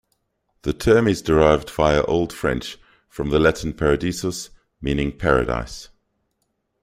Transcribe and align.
The 0.63 0.73
term 0.73 1.07
is 1.07 1.21
derived 1.21 1.69
"via" 1.69 2.01
Old 2.01 2.33
French 2.33 2.79
from 3.07 3.29
the 3.29 3.37
Latin 3.37 3.71
"paradisus" 3.73 4.49
meaning 4.81 5.15
"paradise". 5.15 5.89